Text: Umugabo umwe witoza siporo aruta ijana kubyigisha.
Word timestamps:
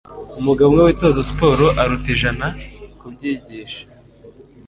Umugabo 0.39 0.67
umwe 0.69 0.83
witoza 0.83 1.21
siporo 1.29 1.65
aruta 1.81 2.07
ijana 2.15 2.47
kubyigisha. 2.99 3.81